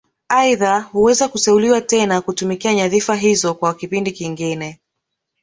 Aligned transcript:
Aidha 0.29 0.79
huweza 0.79 1.27
kuteuliwa 1.27 1.81
tena 1.81 2.21
kutumikia 2.21 2.73
nyadhifa 2.73 3.15
hizo 3.15 3.53
kwa 3.53 3.73
kipindi 3.73 4.11
kingine 4.11 4.79